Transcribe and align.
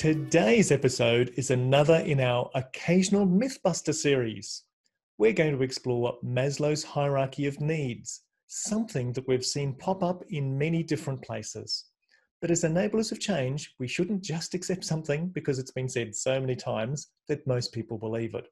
Today's 0.00 0.72
episode 0.72 1.30
is 1.36 1.50
another 1.50 1.96
in 1.96 2.20
our 2.20 2.50
occasional 2.54 3.26
Mythbuster 3.26 3.94
series. 3.94 4.62
We're 5.18 5.34
going 5.34 5.54
to 5.54 5.62
explore 5.62 6.16
Maslow's 6.24 6.82
hierarchy 6.82 7.46
of 7.46 7.60
needs, 7.60 8.22
something 8.46 9.12
that 9.12 9.28
we've 9.28 9.44
seen 9.44 9.74
pop 9.74 10.02
up 10.02 10.24
in 10.30 10.56
many 10.56 10.82
different 10.82 11.20
places. 11.20 11.84
But 12.40 12.50
as 12.50 12.64
enablers 12.64 13.12
of 13.12 13.20
change, 13.20 13.74
we 13.78 13.86
shouldn't 13.86 14.24
just 14.24 14.54
accept 14.54 14.86
something 14.86 15.28
because 15.34 15.58
it's 15.58 15.72
been 15.72 15.90
said 15.90 16.14
so 16.14 16.40
many 16.40 16.56
times 16.56 17.08
that 17.28 17.46
most 17.46 17.70
people 17.70 17.98
believe 17.98 18.34
it. 18.34 18.48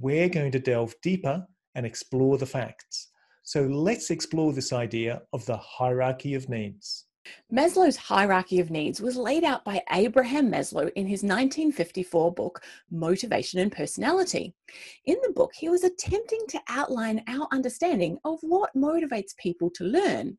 We're 0.00 0.30
going 0.30 0.52
to 0.52 0.58
delve 0.58 0.94
deeper 1.02 1.46
and 1.74 1.84
explore 1.84 2.38
the 2.38 2.46
facts. 2.46 3.10
So 3.42 3.64
let's 3.64 4.08
explore 4.08 4.54
this 4.54 4.72
idea 4.72 5.20
of 5.34 5.44
the 5.44 5.58
hierarchy 5.58 6.32
of 6.32 6.48
needs. 6.48 7.04
Maslow's 7.52 7.96
hierarchy 7.96 8.60
of 8.60 8.70
needs 8.70 9.00
was 9.00 9.16
laid 9.16 9.44
out 9.44 9.64
by 9.64 9.82
Abraham 9.92 10.50
Maslow 10.50 10.90
in 10.94 11.06
his 11.06 11.22
1954 11.22 12.32
book, 12.32 12.62
Motivation 12.90 13.60
and 13.60 13.72
Personality. 13.72 14.54
In 15.06 15.16
the 15.22 15.32
book, 15.32 15.52
he 15.54 15.68
was 15.68 15.84
attempting 15.84 16.44
to 16.48 16.60
outline 16.68 17.22
our 17.26 17.48
understanding 17.52 18.18
of 18.24 18.38
what 18.42 18.74
motivates 18.76 19.36
people 19.36 19.70
to 19.70 19.84
learn. 19.84 20.38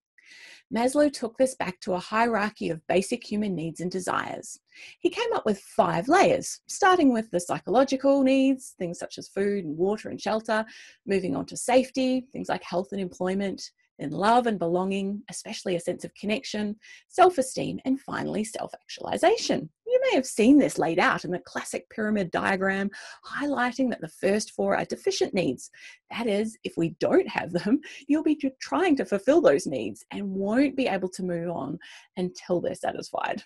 Maslow 0.73 1.11
took 1.11 1.37
this 1.37 1.55
back 1.55 1.79
to 1.81 1.93
a 1.93 1.99
hierarchy 1.99 2.69
of 2.69 2.85
basic 2.87 3.29
human 3.29 3.53
needs 3.53 3.81
and 3.81 3.91
desires. 3.91 4.57
He 4.99 5.09
came 5.09 5.33
up 5.33 5.45
with 5.45 5.59
five 5.59 6.07
layers, 6.07 6.61
starting 6.67 7.11
with 7.11 7.29
the 7.31 7.41
psychological 7.41 8.23
needs, 8.23 8.75
things 8.79 8.97
such 8.97 9.17
as 9.17 9.27
food 9.27 9.65
and 9.65 9.77
water 9.77 10.09
and 10.09 10.21
shelter, 10.21 10.65
moving 11.05 11.35
on 11.35 11.45
to 11.47 11.57
safety, 11.57 12.25
things 12.31 12.47
like 12.47 12.63
health 12.63 12.89
and 12.93 13.01
employment, 13.01 13.71
then 14.01 14.11
love 14.11 14.47
and 14.47 14.57
belonging, 14.57 15.21
especially 15.29 15.75
a 15.75 15.79
sense 15.79 16.03
of 16.03 16.13
connection, 16.15 16.75
self 17.07 17.37
esteem, 17.37 17.79
and 17.85 17.99
finally 18.01 18.43
self 18.43 18.73
actualization. 18.73 19.69
You 19.85 19.99
may 20.09 20.15
have 20.15 20.25
seen 20.25 20.57
this 20.57 20.77
laid 20.77 20.99
out 20.99 21.25
in 21.25 21.31
the 21.31 21.39
classic 21.39 21.89
pyramid 21.89 22.31
diagram, 22.31 22.89
highlighting 23.25 23.89
that 23.89 24.01
the 24.01 24.07
first 24.07 24.51
four 24.51 24.75
are 24.75 24.85
deficient 24.85 25.33
needs. 25.33 25.69
That 26.09 26.27
is, 26.27 26.57
if 26.63 26.73
we 26.77 26.95
don't 26.99 27.27
have 27.27 27.51
them, 27.51 27.79
you'll 28.07 28.23
be 28.23 28.41
trying 28.61 28.95
to 28.97 29.05
fulfill 29.05 29.41
those 29.41 29.67
needs 29.67 30.03
and 30.11 30.27
won't 30.27 30.75
be 30.75 30.87
able 30.87 31.09
to 31.09 31.23
move 31.23 31.49
on 31.49 31.77
until 32.17 32.61
they're 32.61 32.75
satisfied. 32.75 33.43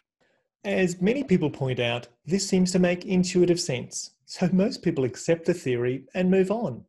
As 0.63 1.01
many 1.01 1.23
people 1.23 1.49
point 1.49 1.79
out, 1.79 2.07
this 2.25 2.47
seems 2.47 2.71
to 2.71 2.79
make 2.79 3.05
intuitive 3.05 3.59
sense. 3.59 4.11
So 4.25 4.49
most 4.51 4.81
people 4.81 5.03
accept 5.03 5.45
the 5.45 5.53
theory 5.53 6.05
and 6.15 6.31
move 6.31 6.49
on. 6.49 6.85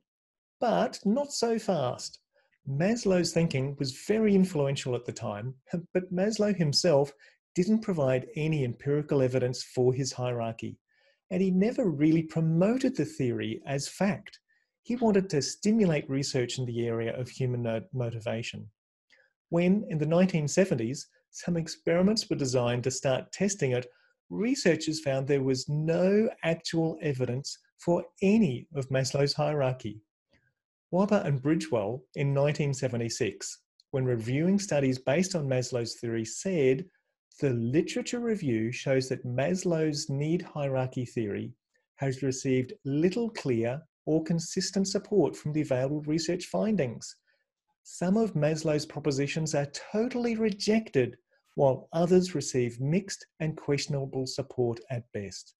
But 0.60 1.00
not 1.04 1.32
so 1.32 1.58
fast. 1.58 2.20
Maslow's 2.68 3.32
thinking 3.32 3.76
was 3.78 4.02
very 4.06 4.34
influential 4.34 4.94
at 4.94 5.04
the 5.04 5.12
time, 5.12 5.54
but 5.94 6.12
Maslow 6.12 6.54
himself 6.54 7.12
didn't 7.54 7.80
provide 7.80 8.26
any 8.34 8.64
empirical 8.64 9.22
evidence 9.22 9.62
for 9.62 9.94
his 9.94 10.12
hierarchy, 10.12 10.78
and 11.30 11.40
he 11.40 11.50
never 11.50 11.88
really 11.88 12.22
promoted 12.22 12.96
the 12.96 13.04
theory 13.04 13.62
as 13.66 13.88
fact. 13.88 14.40
He 14.82 14.96
wanted 14.96 15.30
to 15.30 15.42
stimulate 15.42 16.08
research 16.10 16.58
in 16.58 16.66
the 16.66 16.86
area 16.86 17.18
of 17.18 17.28
human 17.28 17.84
motivation. 17.92 18.68
When, 19.48 19.84
in 19.88 19.98
the 19.98 20.06
1970s, 20.06 21.06
some 21.30 21.56
experiments 21.56 22.28
were 22.28 22.36
designed 22.36 22.84
to 22.84 22.90
start 22.90 23.32
testing 23.32 23.72
it, 23.72 23.86
researchers 24.28 25.00
found 25.00 25.26
there 25.26 25.42
was 25.42 25.68
no 25.68 26.28
actual 26.42 26.98
evidence 27.00 27.58
for 27.78 28.04
any 28.22 28.66
of 28.74 28.88
Maslow's 28.88 29.34
hierarchy. 29.34 30.00
Wahba 30.92 31.24
and 31.24 31.42
Bridwell 31.42 32.04
in 32.14 32.32
1976, 32.32 33.58
when 33.90 34.04
reviewing 34.04 34.58
studies 34.58 34.98
based 34.98 35.34
on 35.34 35.48
Maslow's 35.48 35.98
theory, 36.00 36.24
said 36.24 36.84
the 37.40 37.50
literature 37.50 38.20
review 38.20 38.70
shows 38.70 39.08
that 39.08 39.26
Maslow's 39.26 40.08
need 40.08 40.42
hierarchy 40.42 41.04
theory 41.04 41.52
has 41.96 42.22
received 42.22 42.72
little 42.84 43.30
clear 43.30 43.82
or 44.06 44.22
consistent 44.22 44.86
support 44.86 45.36
from 45.36 45.52
the 45.52 45.62
available 45.62 46.02
research 46.02 46.46
findings. 46.46 47.16
Some 47.82 48.16
of 48.16 48.34
Maslow's 48.34 48.86
propositions 48.86 49.54
are 49.54 49.70
totally 49.92 50.36
rejected, 50.36 51.16
while 51.56 51.88
others 51.92 52.34
receive 52.34 52.80
mixed 52.80 53.26
and 53.40 53.56
questionable 53.56 54.26
support 54.26 54.78
at 54.90 55.04
best. 55.12 55.54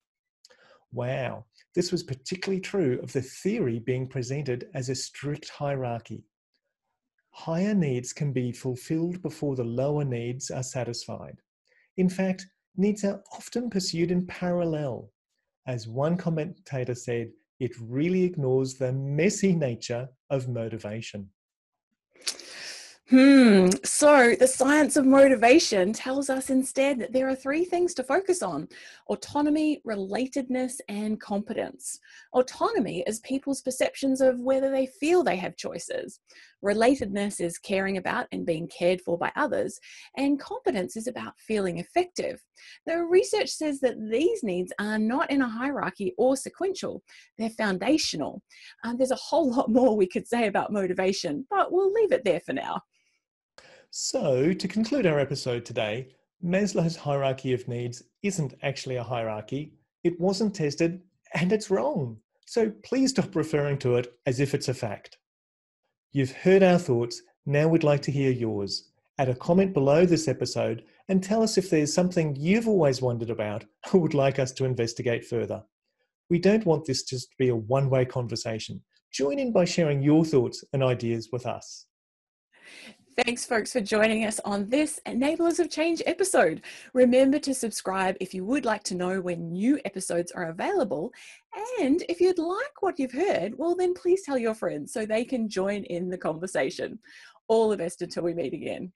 Wow, 0.92 1.44
this 1.74 1.92
was 1.92 2.02
particularly 2.02 2.60
true 2.60 2.98
of 3.02 3.12
the 3.12 3.22
theory 3.22 3.78
being 3.78 4.08
presented 4.08 4.68
as 4.74 4.88
a 4.88 4.94
strict 4.94 5.48
hierarchy. 5.48 6.24
Higher 7.30 7.74
needs 7.74 8.12
can 8.12 8.32
be 8.32 8.50
fulfilled 8.50 9.20
before 9.20 9.56
the 9.56 9.64
lower 9.64 10.04
needs 10.04 10.50
are 10.50 10.62
satisfied. 10.62 11.36
In 11.98 12.08
fact, 12.08 12.46
needs 12.76 13.04
are 13.04 13.22
often 13.32 13.68
pursued 13.68 14.10
in 14.10 14.26
parallel. 14.26 15.10
As 15.66 15.86
one 15.86 16.16
commentator 16.16 16.94
said, 16.94 17.30
it 17.60 17.72
really 17.80 18.22
ignores 18.22 18.74
the 18.74 18.92
messy 18.92 19.54
nature 19.54 20.08
of 20.30 20.48
motivation. 20.48 21.28
Hmm. 23.08 23.68
So, 23.84 24.34
the 24.34 24.48
science 24.48 24.96
of 24.96 25.06
motivation 25.06 25.92
tells 25.92 26.28
us 26.28 26.50
instead 26.50 26.98
that 26.98 27.12
there 27.12 27.28
are 27.28 27.36
three 27.36 27.64
things 27.64 27.94
to 27.94 28.02
focus 28.02 28.42
on 28.42 28.66
autonomy, 29.08 29.80
relatedness, 29.86 30.80
and 30.88 31.20
competence. 31.20 32.00
Autonomy 32.32 33.04
is 33.06 33.20
people's 33.20 33.62
perceptions 33.62 34.20
of 34.20 34.40
whether 34.40 34.72
they 34.72 34.86
feel 34.86 35.22
they 35.22 35.36
have 35.36 35.56
choices. 35.56 36.18
Relatedness 36.64 37.40
is 37.40 37.58
caring 37.58 37.96
about 37.96 38.26
and 38.32 38.44
being 38.44 38.66
cared 38.66 39.00
for 39.00 39.16
by 39.16 39.30
others. 39.36 39.78
And 40.16 40.40
competence 40.40 40.96
is 40.96 41.06
about 41.06 41.38
feeling 41.38 41.78
effective. 41.78 42.42
The 42.86 43.04
research 43.04 43.50
says 43.50 43.78
that 43.80 44.10
these 44.10 44.42
needs 44.42 44.72
are 44.80 44.98
not 44.98 45.30
in 45.30 45.42
a 45.42 45.48
hierarchy 45.48 46.12
or 46.18 46.36
sequential, 46.36 47.04
they're 47.38 47.50
foundational. 47.50 48.42
Uh, 48.82 48.94
there's 48.96 49.12
a 49.12 49.16
whole 49.16 49.48
lot 49.54 49.70
more 49.70 49.96
we 49.96 50.08
could 50.08 50.26
say 50.26 50.48
about 50.48 50.72
motivation, 50.72 51.46
but 51.48 51.70
we'll 51.70 51.92
leave 51.92 52.10
it 52.10 52.24
there 52.24 52.40
for 52.40 52.52
now. 52.52 52.80
So, 53.98 54.52
to 54.52 54.68
conclude 54.68 55.06
our 55.06 55.18
episode 55.18 55.64
today, 55.64 56.08
Maslow's 56.44 56.96
hierarchy 56.96 57.54
of 57.54 57.66
needs 57.66 58.02
isn't 58.22 58.52
actually 58.62 58.96
a 58.96 59.02
hierarchy. 59.02 59.72
It 60.04 60.20
wasn't 60.20 60.54
tested 60.54 61.00
and 61.32 61.50
it's 61.50 61.70
wrong. 61.70 62.18
So 62.44 62.70
please 62.84 63.12
stop 63.12 63.34
referring 63.34 63.78
to 63.78 63.96
it 63.96 64.12
as 64.26 64.38
if 64.38 64.52
it's 64.52 64.68
a 64.68 64.74
fact. 64.74 65.16
You've 66.12 66.32
heard 66.32 66.62
our 66.62 66.78
thoughts, 66.78 67.22
now 67.46 67.68
we'd 67.68 67.84
like 67.84 68.02
to 68.02 68.12
hear 68.12 68.30
yours. 68.30 68.90
Add 69.16 69.30
a 69.30 69.34
comment 69.34 69.72
below 69.72 70.04
this 70.04 70.28
episode 70.28 70.84
and 71.08 71.24
tell 71.24 71.42
us 71.42 71.56
if 71.56 71.70
there's 71.70 71.94
something 71.94 72.36
you've 72.36 72.68
always 72.68 73.00
wondered 73.00 73.30
about 73.30 73.64
or 73.94 74.00
would 74.00 74.12
like 74.12 74.38
us 74.38 74.52
to 74.52 74.66
investigate 74.66 75.24
further. 75.24 75.64
We 76.28 76.38
don't 76.38 76.66
want 76.66 76.84
this 76.84 77.02
just 77.02 77.30
to 77.30 77.36
be 77.38 77.48
a 77.48 77.56
one 77.56 77.88
way 77.88 78.04
conversation. 78.04 78.82
Join 79.10 79.38
in 79.38 79.52
by 79.52 79.64
sharing 79.64 80.02
your 80.02 80.26
thoughts 80.26 80.62
and 80.74 80.82
ideas 80.82 81.30
with 81.32 81.46
us. 81.46 81.86
Thanks, 83.24 83.46
folks, 83.46 83.72
for 83.72 83.80
joining 83.80 84.26
us 84.26 84.38
on 84.44 84.68
this 84.68 85.00
Enablers 85.06 85.58
of 85.58 85.70
Change 85.70 86.02
episode. 86.04 86.60
Remember 86.92 87.38
to 87.38 87.54
subscribe 87.54 88.14
if 88.20 88.34
you 88.34 88.44
would 88.44 88.66
like 88.66 88.82
to 88.82 88.94
know 88.94 89.22
when 89.22 89.52
new 89.52 89.80
episodes 89.86 90.32
are 90.32 90.50
available. 90.50 91.14
And 91.80 92.04
if 92.10 92.20
you'd 92.20 92.38
like 92.38 92.82
what 92.82 92.98
you've 92.98 93.12
heard, 93.12 93.54
well, 93.56 93.74
then 93.74 93.94
please 93.94 94.20
tell 94.22 94.36
your 94.36 94.52
friends 94.52 94.92
so 94.92 95.06
they 95.06 95.24
can 95.24 95.48
join 95.48 95.84
in 95.84 96.10
the 96.10 96.18
conversation. 96.18 96.98
All 97.48 97.70
the 97.70 97.78
best 97.78 98.02
until 98.02 98.24
we 98.24 98.34
meet 98.34 98.52
again. 98.52 98.92